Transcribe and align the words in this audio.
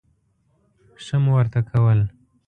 ښه 1.03 1.17
مو 1.23 1.31
ورته 1.37 1.59
کول. 1.69 1.99